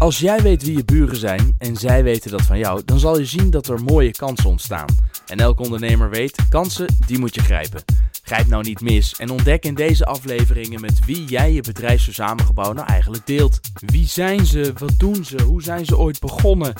[0.00, 3.18] Als jij weet wie je buren zijn en zij weten dat van jou, dan zal
[3.18, 4.86] je zien dat er mooie kansen ontstaan.
[5.26, 7.82] En elke ondernemer weet, kansen, die moet je grijpen.
[8.22, 12.86] Grijp nou niet mis en ontdek in deze afleveringen met wie jij je bedrijfsverzamelgebouw nou
[12.86, 13.60] eigenlijk deelt.
[13.86, 14.72] Wie zijn ze?
[14.78, 15.42] Wat doen ze?
[15.42, 16.74] Hoe zijn ze ooit begonnen?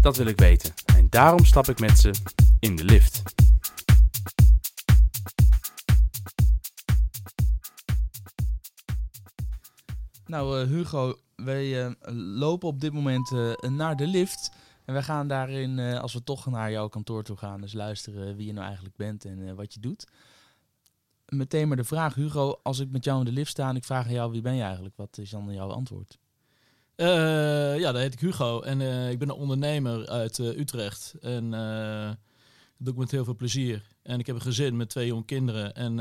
[0.00, 0.74] Dat wil ik weten.
[0.96, 2.10] En daarom stap ik met ze
[2.60, 3.22] in de lift.
[10.30, 11.90] Nou, uh, Hugo, wij uh,
[12.38, 14.50] lopen op dit moment uh, naar de lift.
[14.84, 18.46] En wij gaan daarin, als we toch naar jouw kantoor toe gaan, dus luisteren wie
[18.46, 20.06] je nou eigenlijk bent en wat je doet.
[21.26, 23.84] Meteen maar de vraag, Hugo, als ik met jou in de lift sta en ik
[23.84, 26.18] vraag aan jou wie ben je eigenlijk, wat is dan jouw antwoord?
[26.96, 31.14] ja, dan heet ik Hugo en ik ben een ondernemer uit Utrecht.
[31.20, 32.16] En dat
[32.76, 33.82] doe ik met heel veel plezier.
[34.02, 35.96] En ik heb een gezin met twee jonge kinderen en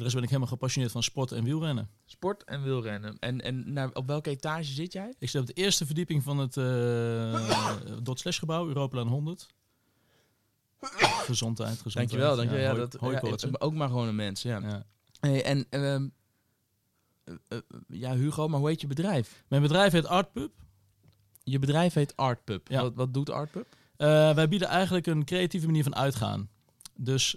[0.00, 1.90] de rest ben ik helemaal gepassioneerd van sport en wielrennen.
[2.04, 3.18] Sport en wielrennen.
[3.18, 5.14] En, en naar, op welke etage zit jij?
[5.18, 9.46] Ik zit op de eerste verdieping van het uh, Dot Slash gebouw, Europalaan 100.
[10.80, 11.92] Gezondheid, gezondheid.
[11.92, 12.74] Dankjewel, dankjewel.
[12.74, 12.86] Ja,
[13.30, 14.58] dat, ja, ook maar gewoon een mens, ja.
[14.58, 14.84] ja.
[15.20, 15.94] Hey, en uh,
[17.48, 19.44] uh, ja, Hugo, maar hoe heet je bedrijf?
[19.48, 20.52] Mijn bedrijf heet Artpub.
[21.42, 22.68] Je bedrijf heet Artpub.
[22.68, 22.82] Ja.
[22.82, 23.66] Wat, wat doet Artpub?
[23.96, 26.48] wij bieden eigenlijk een creatieve manier van uitgaan.
[26.94, 27.36] Dus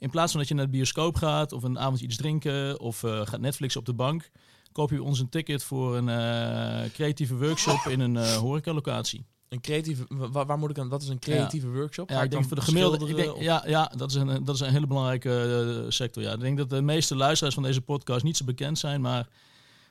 [0.00, 3.02] in plaats van dat je naar de bioscoop gaat of een avond iets drinken of
[3.02, 4.30] uh, gaat Netflix op de bank,
[4.72, 9.24] koop je ons een ticket voor een uh, creatieve workshop in een uh, horecalocatie.
[9.48, 10.88] Een creatieve, waar, waar, moet ik aan?
[10.88, 12.10] Wat is een creatieve workshop?
[12.10, 13.08] Ja, ik denk voor de gemiddelde.
[13.08, 16.22] Ik denk, ja, ja, dat is een, dat is een hele belangrijke sector.
[16.22, 19.28] Ja, ik denk dat de meeste luisteraars van deze podcast niet zo bekend zijn, maar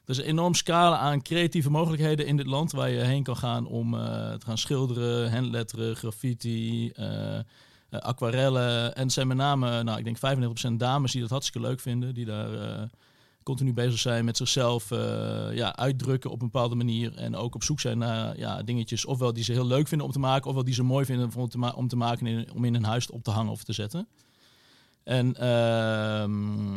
[0.05, 3.37] er is een enorm scala aan creatieve mogelijkheden in dit land waar je heen kan
[3.37, 6.91] gaan om te gaan schilderen, handletteren, graffiti.
[6.99, 7.39] Uh,
[7.89, 8.95] aquarellen.
[8.95, 10.17] En zijn met name, nou, ik denk
[10.71, 12.13] 95% dames die dat hartstikke leuk vinden.
[12.13, 12.81] Die daar uh,
[13.43, 14.99] continu bezig zijn met zichzelf uh,
[15.53, 17.17] ja, uitdrukken op een bepaalde manier.
[17.17, 20.13] En ook op zoek zijn naar ja, dingetjes, ofwel die ze heel leuk vinden om
[20.13, 22.75] te maken, ofwel die ze mooi vinden om te, om te maken in, om in
[22.75, 24.07] een huis op te hangen of te zetten.
[25.03, 26.75] En ehm,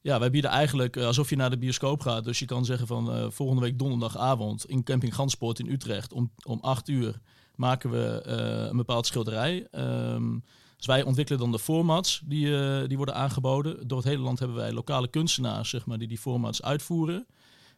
[0.00, 2.24] ja, wij bieden eigenlijk alsof je naar de bioscoop gaat.
[2.24, 6.58] Dus je kan zeggen van volgende week donderdagavond in Camping Ganspoort in Utrecht om, om
[6.60, 7.20] 8 uur
[7.60, 9.66] maken we uh, een bepaald schilderij.
[9.72, 10.44] Um,
[10.76, 13.88] dus wij ontwikkelen dan de formats die, uh, die worden aangeboden.
[13.88, 17.26] Door het hele land hebben wij lokale kunstenaars zeg maar, die die formats uitvoeren.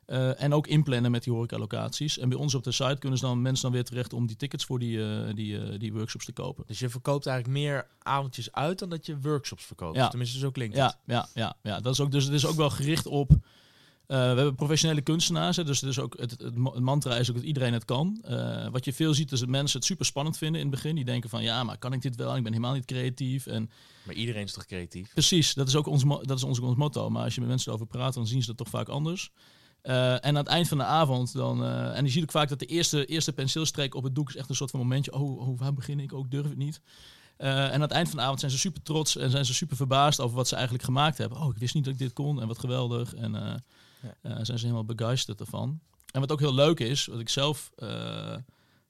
[0.07, 2.19] Uh, en ook inplannen met die horecalocaties.
[2.19, 4.37] En bij ons op de site kunnen ze dan mensen dan weer terecht om die
[4.37, 6.65] tickets voor die, uh, die, die workshops te kopen.
[6.67, 9.97] Dus je verkoopt eigenlijk meer avondjes uit dan dat je workshops verkoopt.
[9.97, 10.09] Ja.
[10.09, 10.97] Tenminste, zo klinkt ja, het.
[11.05, 11.81] Ja, ja, ja.
[11.81, 13.31] Dat is ook, dus het is ook wel gericht op
[14.19, 17.73] we hebben professionele kunstenaars, hè, dus, dus ook het, het, mantra is ook dat iedereen
[17.73, 18.25] het kan.
[18.29, 20.95] Uh, wat je veel ziet is dat mensen het super spannend vinden in het begin.
[20.95, 22.37] Die denken van ja, maar kan ik dit wel?
[22.37, 23.47] Ik ben helemaal niet creatief.
[23.47, 23.71] En,
[24.03, 25.13] maar iedereen is toch creatief?
[25.13, 27.11] Precies, dat is ook ons, dat is ons, ons motto.
[27.11, 29.31] Maar als je met mensen erover praat, dan zien ze dat toch vaak anders.
[29.83, 32.59] Uh, en aan het eind van de avond dan, en je ziet ook vaak dat
[32.59, 35.13] de eerste, eerste penseelstreek op het doek is echt een soort van momentje.
[35.13, 36.13] Oh, oh waar begin ik?
[36.13, 36.81] Ook oh, durf het niet.
[37.37, 39.77] en aan het eind van de avond zijn ze super trots en zijn ze super
[39.77, 41.39] verbaasd over wat ze eigenlijk gemaakt hebben.
[41.39, 43.15] Oh, ik wist niet dat ik dit kon en wat geweldig.
[43.15, 43.63] En
[44.03, 44.15] ja.
[44.23, 45.81] Uh, zijn ze helemaal begeisterd ervan.
[46.13, 48.37] En wat ook heel leuk is, wat ik zelf uh,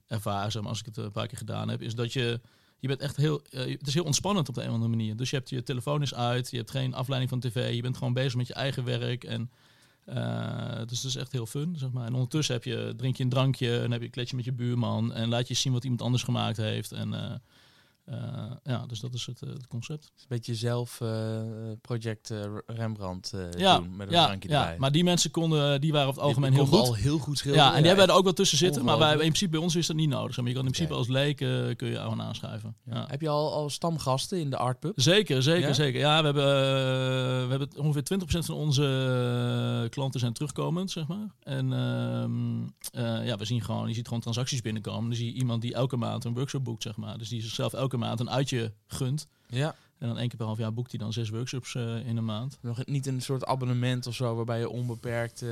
[0.06, 2.40] ervaar, zeg als ik het een paar keer gedaan heb, is dat je,
[2.78, 5.16] je bent echt heel, het is heel ontspannend op de een of andere manier.
[5.16, 7.96] Dus je hebt je telefoon is uit, je hebt geen afleiding van tv, je bent
[7.96, 9.50] gewoon bezig met je eigen werk en
[10.86, 12.06] dus het is echt heel fun, zeg maar.
[12.06, 14.52] En ondertussen heb je, drink je een drankje en heb je een kletje met je
[14.52, 17.42] buurman en laat je zien wat iemand anders gemaakt heeft en
[18.62, 20.12] ja, dus dat is het, uh, het concept.
[20.16, 21.42] een beetje zelf uh,
[21.80, 22.32] project
[22.66, 24.78] Rembrandt ja, doen met een ja, drankje ja, erbij.
[24.78, 26.78] maar die mensen konden, die waren op het algemeen heel goed.
[26.78, 27.66] al heel goed schilderen.
[27.66, 29.76] Ja, en die hebben er ook wel tussen zitten, maar bij, in principe bij ons
[29.76, 30.36] is dat niet nodig.
[30.36, 31.36] Maar je kan in principe als leek
[31.76, 32.76] kun je gewoon aanschuiven.
[32.84, 33.04] Ja.
[33.08, 34.92] Heb je al, al stamgasten in de artpub?
[35.00, 36.00] Zeker, zeker, zeker.
[36.00, 36.44] Ja, we hebben,
[37.48, 41.34] we hebben ongeveer 20% van onze klanten zijn terugkomend, zeg maar.
[41.42, 45.08] En ehm, ja, we zien gewoon, je ziet gewoon transacties binnenkomen.
[45.08, 47.18] Dan zie je iemand die elke maand een workshop boekt, zeg maar.
[47.18, 49.26] Dus die zichzelf elke maand een uitje gunt.
[49.46, 49.74] Ja.
[49.98, 52.24] En dan één keer per half jaar boekt hij dan zes workshops uh, in een
[52.24, 52.58] maand.
[52.60, 55.42] Nog niet een soort abonnement of zo waarbij je onbeperkt.
[55.42, 55.50] Uh...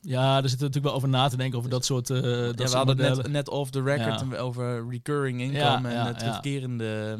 [0.00, 2.10] Ja, er zit natuurlijk wel over na te denken over dat soort.
[2.10, 4.36] Uh, dat ja, we hadden net, net off the record ja.
[4.36, 7.18] over recurring income ja, en terugkerende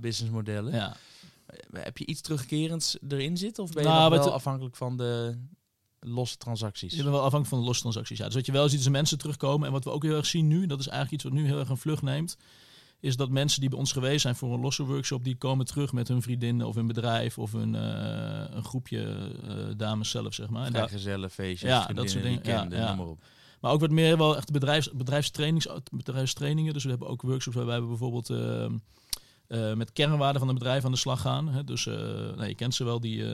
[0.00, 0.72] businessmodellen.
[0.72, 0.96] Ja.
[1.72, 5.38] Heb je iets terugkerends erin zitten of ben je nou, wel afhankelijk van de
[6.00, 6.90] losse transacties?
[6.90, 8.18] Je bent wel afhankelijk van de losse transacties.
[8.18, 8.24] Ja.
[8.24, 10.48] Dus wat je wel ziet is mensen terugkomen en wat we ook heel erg zien
[10.48, 12.36] nu, dat is eigenlijk iets wat nu heel erg een vlucht neemt
[13.00, 15.92] is dat mensen die bij ons geweest zijn voor een losse workshop, die komen terug
[15.92, 20.48] met hun vriendinnen of hun bedrijf of een, uh, een groepje uh, dames zelf, zeg
[20.48, 20.70] maar.
[20.70, 22.40] Vrijgezellen, feestjes, ja, dat soort dingen.
[22.42, 22.94] ja, ja.
[22.94, 23.22] maar op.
[23.60, 26.72] Maar ook wat meer wel echt bedrijfs, bedrijfstrainings, bedrijfstrainingen.
[26.72, 28.66] Dus we hebben ook workshops waarbij we bijvoorbeeld uh,
[29.74, 31.48] met kernwaarden van een bedrijf aan de slag gaan.
[31.48, 31.64] Hè.
[31.64, 31.84] Dus
[32.36, 33.24] nee, je kent ze wel, die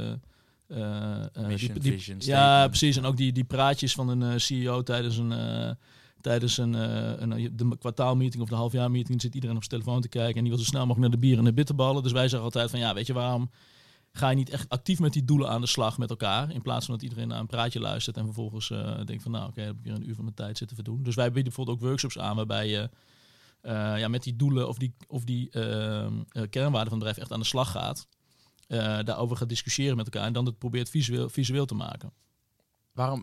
[1.47, 2.97] Mission, die, vision, ja, precies.
[2.97, 5.77] En ook die, die praatjes van een CEO tijdens een
[6.25, 10.35] tijdens een, een, de kwartaalmeeting of de halfjaarmeeting zit iedereen op zijn telefoon te kijken
[10.35, 12.03] en die wil zo snel mogelijk naar de bier en de bitterballen.
[12.03, 13.51] Dus wij zeggen altijd van ja, weet je waarom
[14.13, 16.51] ga je niet echt actief met die doelen aan de slag met elkaar.
[16.51, 19.49] In plaats van dat iedereen naar een praatje luistert en vervolgens uh, denkt van nou
[19.49, 21.03] oké, heb ik hier een uur van mijn tijd zitten verdoen.
[21.03, 22.91] Dus wij bieden bijvoorbeeld ook workshops aan waarbij je
[23.99, 25.49] ja, met die doelen of die, of die
[26.51, 28.07] kernwaarden van het bedrijf echt aan de slag gaat.
[29.07, 32.13] daarover gaat discussiëren met elkaar en dan het probeert visueel, visueel te maken.
[32.95, 33.23] Waarom,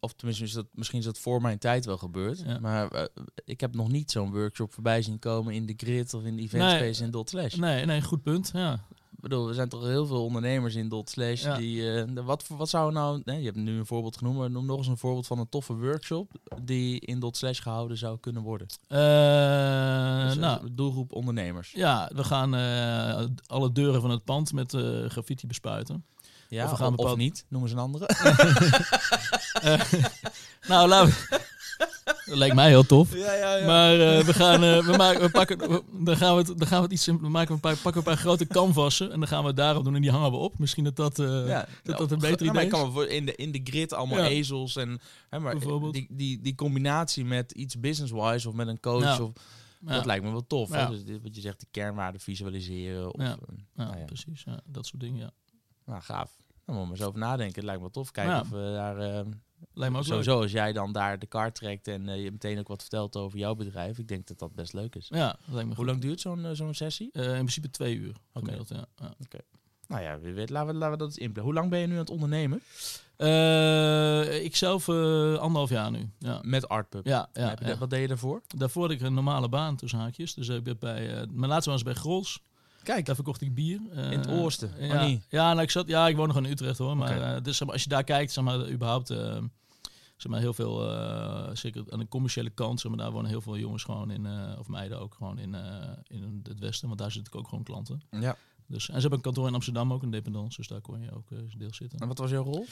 [0.00, 2.60] of tenminste, is dat, misschien is dat voor mijn tijd wel gebeurd.
[2.60, 3.08] Maar
[3.44, 6.42] ik heb nog niet zo'n workshop voorbij zien komen in de grid of in de
[6.42, 7.54] event space in Dot Slash.
[7.54, 8.50] Nee, nee, goed punt.
[8.54, 8.80] Ja
[9.20, 11.76] bedoel, er zijn toch heel veel ondernemers in dot slash die.
[11.76, 13.20] Uh, wat, wat zou nou.
[13.24, 15.48] Nee, je hebt nu een voorbeeld genoemd, maar noem nog eens een voorbeeld van een
[15.48, 16.32] toffe workshop
[16.62, 18.66] die in dot slash gehouden zou kunnen worden.
[18.88, 21.72] Uh, dus, nou, doelgroep ondernemers.
[21.72, 22.54] Ja, we gaan
[23.46, 24.76] alle deuren van het pand met
[25.06, 26.04] graffiti bespuiten.
[26.50, 28.06] Ja, of, we gaan of, niet, noemen ze een andere.
[30.68, 31.40] nou, laten we,
[32.26, 33.14] dat lijkt mij heel tof.
[33.14, 33.66] Ja, ja, ja.
[33.66, 35.58] Maar uh, we gaan, uh, we maken, we pakken,
[36.04, 38.06] dan gaan we het, dan gaan we het iets We maken een paar, pakken een
[38.06, 40.58] paar grote canvassen en dan gaan we het daarop doen en die hangen we op.
[40.58, 42.70] Misschien dat dat, uh, ja, dat, dat een beter idee is.
[42.70, 45.92] kan in de, in de grid allemaal ezels en hè, maar Bijvoorbeeld.
[45.92, 49.32] Die, die, die combinatie met iets business-wise of met een coach of
[49.80, 50.70] dat lijkt me wel tof.
[50.70, 50.88] Hè?
[50.88, 53.14] Dus dit, wat je zegt, de kernwaarden visualiseren.
[53.14, 53.36] Of, ja,
[53.74, 54.44] nou precies.
[54.64, 55.30] dat soort dingen, ja.
[55.90, 56.36] Nou, gaaf.
[56.64, 57.54] Dan moet we eens over nadenken.
[57.54, 58.10] Het lijkt me wel tof.
[58.10, 59.24] Kijken of we daar
[59.74, 62.58] Lijkt me ook Sowieso, als jij dan daar de kaart trekt en uh, je meteen
[62.58, 63.98] ook wat vertelt over jouw bedrijf.
[63.98, 65.08] Ik denk dat dat best leuk is.
[65.08, 67.10] Ja, dat lijkt me Hoe lang duurt zo'n uh, zo'n sessie?
[67.12, 68.14] Uh, in principe twee uur.
[68.32, 68.52] Oké.
[68.60, 68.76] Okay.
[68.78, 68.86] Ja.
[68.96, 69.14] ja.
[69.24, 69.40] Okay.
[69.86, 71.44] Nou ja, wie weet, laten we, laten we dat eens inplannen.
[71.44, 72.62] Hoe lang ben je nu aan het ondernemen?
[74.44, 76.10] ik zelf anderhalf jaar nu.
[76.18, 76.40] Ja.
[76.42, 77.06] Met Artpub?
[77.06, 77.28] Ja.
[77.32, 77.78] ja, ja.
[77.78, 78.42] Wat deed je daarvoor?
[78.56, 80.34] Daarvoor had ik een normale baan tussen haakjes.
[80.34, 82.42] Dus ik ben bij, mijn laatste was bij Grols.
[82.82, 83.06] Kijk.
[83.06, 83.80] Daar verkocht ik bier.
[83.92, 84.72] in het Oosten?
[84.78, 86.96] Ja, oh, ja, nou, ik, zat, ja, ik woon nog in Utrecht hoor.
[86.96, 87.40] Maar okay.
[87.40, 89.08] dus, als je daar kijkt, zeg maar, überhaupt
[90.16, 90.76] zeg maar, heel veel,
[91.56, 94.26] zeker aan de commerciële kant, zeg maar, daar wonen heel veel jongens gewoon in,
[94.58, 95.56] of meiden ook gewoon in,
[96.08, 98.02] in het westen, want daar zitten ook gewoon klanten.
[98.10, 98.36] Ja.
[98.70, 101.14] Dus, en ze hebben een kantoor in Amsterdam ook, een dependance, dus daar kon je
[101.14, 101.28] ook
[101.58, 101.98] deel zitten.
[101.98, 102.66] En wat was jouw rol?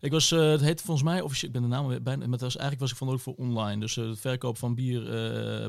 [0.00, 2.80] Ik was, het heette volgens mij officieel, ik ben de naam bijna, maar was, eigenlijk
[2.80, 3.80] was ik verantwoordelijk voor online.
[3.80, 5.02] Dus het verkoop van bier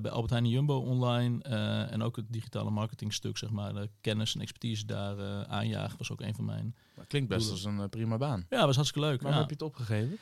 [0.01, 1.43] bij Albert Heijn en Jumbo online
[1.89, 6.21] en ook het digitale marketingstuk, zeg maar, de kennis en expertise daar aanjagen was ook
[6.21, 6.75] een van mijn.
[6.95, 8.45] Dat klinkt best als een prima baan.
[8.49, 9.21] Ja, was hartstikke leuk.
[9.21, 9.37] Maar ja.
[9.37, 10.17] heb je het opgegeven?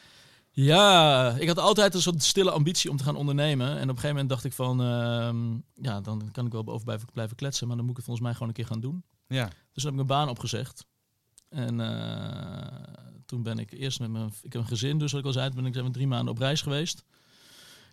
[0.52, 3.68] Ja, ik had altijd een soort stille ambitie om te gaan ondernemen.
[3.68, 5.30] En op een gegeven moment dacht ik van, uh,
[5.74, 8.26] ja, dan kan ik wel boven blijven, blijven kletsen, maar dan moet ik het volgens
[8.26, 9.04] mij gewoon een keer gaan doen.
[9.30, 9.46] Ja.
[9.46, 10.86] Dus toen heb ik mijn baan opgezegd.
[11.50, 15.28] En uh, toen ben ik eerst met mijn, ik heb een gezin, dus wat ik
[15.28, 17.04] al zei, ben ik zijn drie maanden op reis geweest.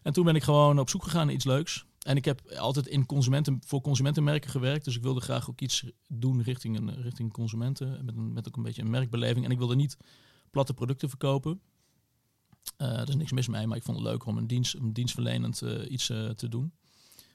[0.02, 1.86] En toen ben ik gewoon op zoek gegaan naar iets leuks.
[1.98, 4.84] En ik heb altijd in consumenten, voor consumentenmerken gewerkt.
[4.84, 8.04] Dus ik wilde graag ook iets doen richting, een, richting consumenten.
[8.04, 9.44] Met, een, met ook een beetje een merkbeleving.
[9.44, 9.96] En ik wilde niet
[10.50, 11.60] platte producten verkopen.
[12.78, 14.92] Uh, er is niks mis mee, maar ik vond het leuker om een, dienst, een
[14.92, 16.72] dienstverlenend uh, iets te doen.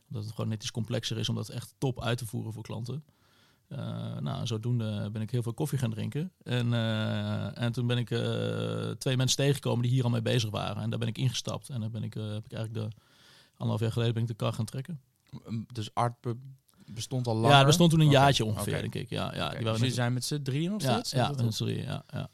[0.08, 2.64] Omdat het gewoon net iets complexer is om dat echt top uit te voeren voor
[2.64, 3.04] klanten.
[4.20, 6.32] Nou, zodoende ben ik heel veel koffie gaan drinken.
[6.44, 6.74] En,
[7.56, 8.08] en toen ben ik
[9.00, 10.84] twee mensen tegengekomen die hier al mee bezig waren.
[10.84, 11.70] En daar ben ik ingestapt.
[11.70, 12.96] En dan ben ik, heb ik eigenlijk de
[13.52, 15.02] anderhalf jaar geleden ben ik de kar gaan trekken.
[15.74, 16.38] Dus Artpub
[16.86, 17.54] bestond al lang?
[17.54, 19.10] Ja, bestond toen een jaartje ongeveer, denk ik.
[19.10, 19.56] Ja, ja, okay.
[19.56, 21.12] die waren dus zijn met z'n drieën nog steeds?
[21.12, 22.04] Ja, met z'n drieën, ja.
[22.08, 22.30] ja.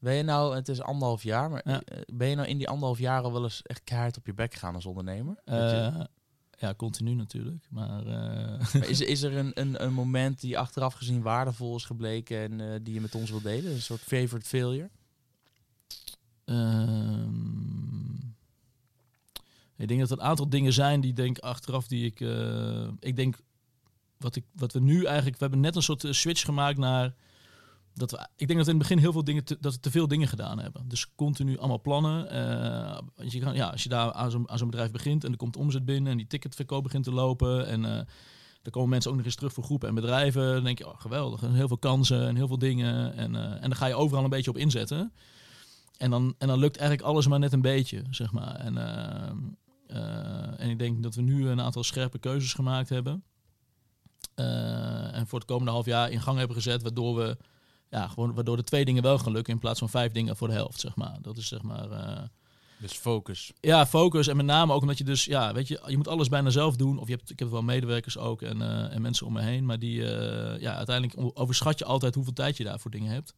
[0.00, 2.98] Ben je nou, het is anderhalf jaar, maar eh, ben je nou in die anderhalf
[2.98, 5.42] jaar al wel eens echt keihard op je bek gegaan als ondernemer?
[5.44, 6.00] Uh,
[6.58, 7.66] ja, continu natuurlijk.
[7.68, 8.72] Maar, uh...
[8.72, 12.58] maar, is, is er een, een, een moment die achteraf gezien waardevol is gebleken en
[12.58, 13.72] uh, die je met ons wil delen?
[13.72, 14.90] Een soort favorite failure?
[16.44, 18.36] Um,
[19.76, 22.20] ik denk dat er een aantal dingen zijn die denk achteraf die ik...
[23.00, 23.36] ik denk
[24.16, 25.36] wat, ik, wat we nu eigenlijk...
[25.36, 27.14] We hebben net een soort switch gemaakt naar
[27.98, 29.80] dat we, ik denk dat we in het begin heel veel dingen, te, dat we
[29.80, 30.88] te veel dingen gedaan hebben.
[30.88, 32.24] Dus continu allemaal plannen.
[32.24, 35.84] Uh, je kan, ja, als je daar aan zo'n, bedrijf begint en er komt omzet
[35.84, 37.90] binnen en die ticketverkoop begint te lopen en uh,
[38.62, 41.00] er komen mensen ook nog eens terug voor groepen en bedrijven, dan denk je, oh,
[41.00, 44.24] geweldig, heel veel kansen en heel veel dingen en, uh, en dan ga je overal
[44.24, 45.12] een beetje op inzetten.
[45.96, 48.54] En dan, en dan lukt eigenlijk alles maar net een beetje, zeg maar.
[48.54, 48.76] En,
[50.58, 53.24] en ik denk dat we nu een aantal scherpe keuzes gemaakt hebben.
[54.34, 57.36] en voor het komende half jaar in gang hebben gezet, waardoor we
[57.90, 60.48] ja, gewoon waardoor de twee dingen wel gaan lukken in plaats van vijf dingen voor
[60.48, 61.18] de helft, zeg maar.
[61.22, 61.90] Dat is zeg maar...
[61.90, 62.22] Uh,
[62.78, 63.52] dus focus.
[63.60, 64.26] Ja, focus.
[64.26, 66.76] En met name ook omdat je dus, ja, weet je, je moet alles bijna zelf
[66.76, 66.98] doen.
[66.98, 69.64] Of je hebt, ik heb wel medewerkers ook en, uh, en mensen om me heen.
[69.64, 73.34] Maar die, uh, ja, uiteindelijk overschat je altijd hoeveel tijd je daar voor dingen hebt.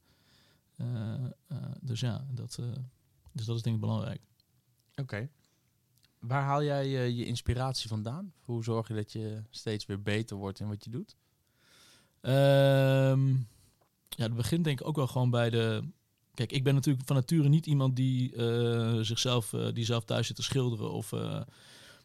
[1.80, 2.58] dus ja, dat,
[3.32, 4.20] dus dat is denk ik belangrijk.
[4.94, 5.28] Oké.
[6.18, 8.32] Waar haal jij je inspiratie vandaan?
[8.40, 11.16] Hoe zorg je dat je steeds weer beter wordt in wat je doet?
[12.20, 13.48] Um,
[14.16, 15.82] ja, het begint denk ik ook wel gewoon bij de...
[16.34, 18.32] Kijk, ik ben natuurlijk van nature niet iemand die
[19.04, 20.92] zichzelf die zelf thuis zit te schilderen.
[20.92, 21.10] Of,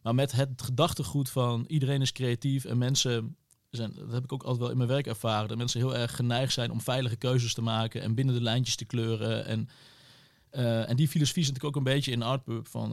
[0.01, 3.35] maar met het gedachtegoed van iedereen is creatief en mensen
[3.69, 6.15] zijn, dat heb ik ook altijd wel in mijn werk ervaren, dat mensen heel erg
[6.15, 9.45] geneigd zijn om veilige keuzes te maken en binnen de lijntjes te kleuren.
[9.45, 9.69] En,
[10.87, 12.89] en die filosofie zit ik ook een beetje in Artpub van,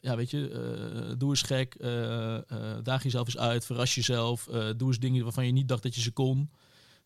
[0.00, 1.76] ja weet je, doe eens gek,
[2.82, 4.44] daag jezelf eens uit, verras jezelf,
[4.76, 6.50] doe eens dingen waarvan je niet dacht dat je ze kon.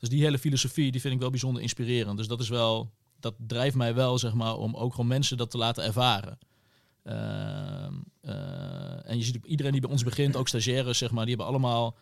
[0.02, 2.16] Dus die hele filosofie, die vind ik wel bijzonder inspirerend.
[2.16, 5.50] Dus dat is wel, dat drijft mij wel, zeg maar, om ook gewoon mensen dat
[5.50, 6.38] te laten ervaren.
[7.02, 7.94] Ehm,
[9.04, 11.96] en je ziet iedereen die bij ons begint, ook stagiaires, zeg maar, die hebben allemaal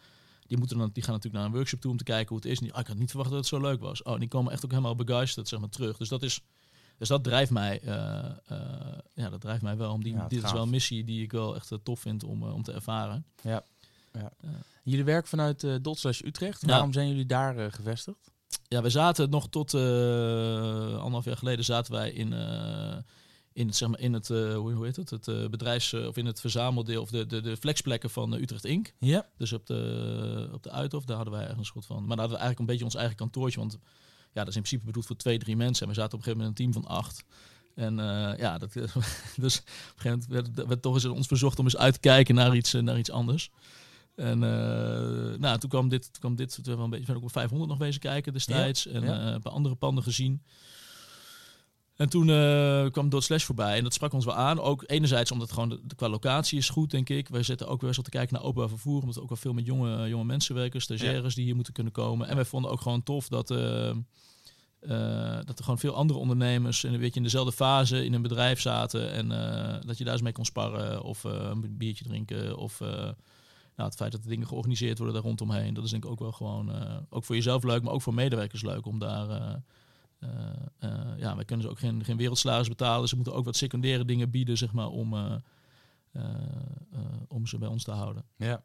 [0.47, 2.47] die, moeten dan, die gaan natuurlijk naar een workshop toe om te kijken hoe het
[2.47, 2.61] is.
[2.61, 4.03] En ah, ik had niet verwacht dat het zo leuk was.
[4.03, 5.97] Oh, die komen echt ook helemaal begeisterd zeg maar, terug.
[5.97, 6.41] Dus dat is...
[6.99, 7.91] Dus dat drijft mij, uh,
[9.15, 9.93] ja, dat drijft mij wel.
[9.93, 12.63] Om die, dit is wel een missie die ik wel echt tof vind om, om
[12.63, 13.25] te ervaren.
[13.43, 13.65] Ja.
[14.13, 14.33] Ja.
[14.83, 16.67] jullie werken vanuit uh, Dotslash Utrecht.
[16.67, 18.31] Waarom zijn jullie daar gevestigd?
[18.69, 22.33] Ja, we zaten nog tot anderhalf jaar geleden zaten wij in
[23.53, 26.27] in het, zeg maar, in het, uh, hoe, heet het, het uh, bedrijfs- of in
[26.27, 28.93] het verzameldeel of de, de, de flexplekken van uh, Utrecht Inc.
[28.99, 29.27] Ja.
[29.37, 31.97] Dus op de, op de Uithof, daar hadden wij ergens een schot van.
[31.97, 33.79] Maar daar hadden we eigenlijk een beetje ons eigen kantoortje, want
[34.33, 35.83] ja, dat is in principe bedoeld voor twee, drie mensen.
[35.83, 37.25] En we zaten op een gegeven moment een team van acht.
[37.75, 37.97] En
[38.39, 38.73] ja, dat,
[39.45, 42.01] dus op een gegeven moment werd, werd toch eens ons verzocht om eens uit te
[42.01, 43.51] kijken naar iets, naar iets anders.
[44.21, 44.39] En
[45.39, 47.79] nou, toen kwam dit, toen kwam dit, we hebben een beetje, ook op 500 nog
[47.79, 48.87] wezen kijken destijds.
[48.87, 49.33] en ja.
[49.33, 50.43] een paar andere panden gezien.
[52.01, 54.61] En toen uh, kwam Dot Slash voorbij en dat sprak ons wel aan.
[54.61, 57.29] Ook enerzijds omdat gewoon de, qua locatie is goed, denk ik.
[57.29, 59.53] Wij zitten ook wel eens te kijken naar openbaar vervoer, omdat we ook wel veel
[59.53, 62.29] met jonge, jonge mensen werken, stagiaires die hier moeten kunnen komen.
[62.29, 66.83] En wij vonden ook gewoon tof dat, uh, uh, dat er gewoon veel andere ondernemers
[66.83, 69.13] een beetje in dezelfde fase in een bedrijf zaten.
[69.13, 69.29] En
[69.87, 72.81] dat je daar eens mee kon sparren of een biertje drinken of...
[73.81, 76.19] Nou, het feit dat de dingen georganiseerd worden daar rondomheen, dat is denk ik ook
[76.19, 76.73] wel gewoon,
[77.11, 80.29] ook voor jezelf leuk, maar ook voor medewerkers leuk om daar uh,
[80.81, 83.09] uh, ja, wij kunnen ze ook geen, geen wereldsalaris betalen.
[83.09, 85.15] Ze moeten ook wat secundaire dingen bieden, zeg maar, om,
[87.29, 88.25] om ze bij ons te houden.
[88.37, 88.65] Ja.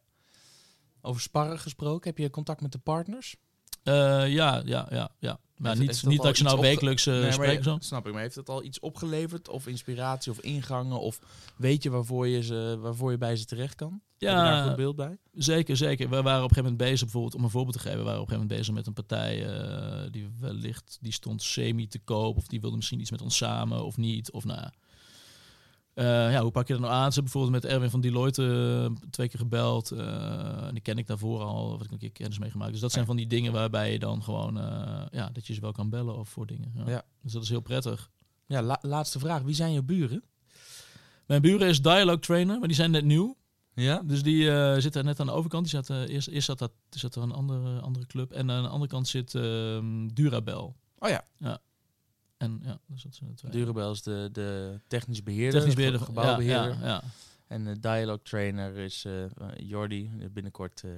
[1.01, 3.35] Over sparren gesproken, heb je contact met de partners?
[3.83, 5.39] ja, ja, ja, ja.
[5.57, 7.63] Maar niet, niet dat je nou wekelijks uh, nee, spreekt.
[7.63, 7.77] Zo.
[7.79, 9.49] Snap ik, maar heeft het al iets opgeleverd?
[9.49, 10.99] Of inspiratie of ingangen?
[10.99, 11.19] Of
[11.57, 14.01] weet je waarvoor je, ze, waarvoor je bij ze terecht kan?
[14.17, 15.17] Ja, daar een goed beeld bij?
[15.33, 16.09] Zeker, zeker.
[16.09, 18.21] We waren op een gegeven moment bezig, bijvoorbeeld om een voorbeeld te geven, we waren
[18.21, 19.57] op een gegeven moment bezig met een partij
[20.05, 22.37] uh, die wellicht, die stond semi te koop.
[22.37, 24.31] Of die wilde misschien iets met ons samen of niet.
[24.31, 27.13] Of nou uh, ja, hoe pak je dat nou aan?
[27.13, 29.91] Ze bijvoorbeeld met Erwin van Deloitte uh, twee keer gebeld.
[29.91, 32.71] Uh, die ken ik daarvoor al, wat ik een keer kennis meegemaakt.
[32.71, 34.55] Dus dat zijn van die dingen waarbij je dan gewoon,
[35.11, 36.71] ja, dat je ze wel kan bellen of voor dingen.
[36.75, 36.89] Ja.
[36.89, 37.03] ja.
[37.21, 38.09] Dus dat is heel prettig.
[38.45, 39.41] Ja, la laatste vraag.
[39.41, 40.23] Wie zijn je buren?
[41.25, 43.37] Mijn buren is Dialogue Trainer, maar die zijn net nieuw.
[43.75, 44.01] Ja?
[44.03, 44.43] Dus die
[44.81, 45.71] zitten net aan de overkant.
[45.71, 48.31] Die zat, eerst, eerst zat, dat, zat er een andere, andere club.
[48.31, 50.75] En aan de andere kant zit ehm, Durabel.
[50.99, 51.25] Oh ja.
[51.37, 51.59] Ja.
[52.37, 53.51] En ja, dus dat zijn de twee.
[53.51, 56.79] Durabel is de, de technisch beheerder, technisch beheerder gebouwbeheerder.
[56.79, 57.03] Ja, ja,
[57.47, 59.25] En de dialogue trainer is uh,
[59.57, 60.91] Jordi, binnenkort, uh,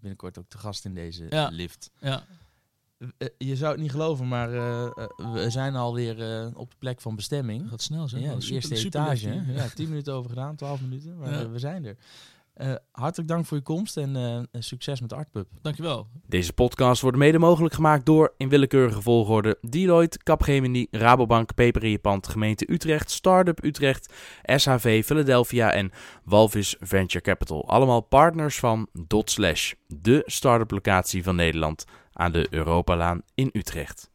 [0.00, 1.90] binnenkort ook te gast in deze lift.
[2.00, 2.24] Ja.
[2.98, 4.50] Uh, je zou het niet geloven, maar
[5.32, 6.14] we zijn alweer
[6.56, 7.60] op de plek van bestemming.
[7.60, 8.22] Dat gaat snel zijn.
[8.22, 9.42] Ja, de eerste etage.
[9.46, 11.96] Ja, tien minuten over gedaan, twaalf minuten, maar we zijn er.
[12.56, 15.48] Uh, hartelijk dank voor je komst en uh, succes met Artpub.
[15.62, 16.06] Dankjewel.
[16.26, 22.28] Deze podcast wordt mede mogelijk gemaakt door in willekeurige volgorde Deloitte, Capgemini, Rabobank, Peper Pand,
[22.28, 25.90] Gemeente Utrecht, Startup Utrecht, SHV Philadelphia en
[26.24, 27.68] Walvis Venture Capital.
[27.68, 31.84] Allemaal partners van Dotslash, de start-up locatie van Nederland
[32.14, 34.13] aan de Europalaan in Utrecht.